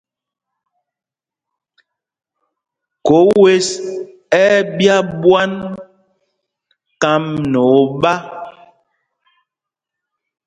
Khǒ 3.05 3.17
wes 3.41 3.67
ɛ́ 4.41 4.47
ɛ́ 4.57 4.65
ɓyá 4.77 4.97
ɓwán 5.21 5.51
kám 7.01 7.23
nɛ 7.51 7.61
oɓá. 7.79 8.13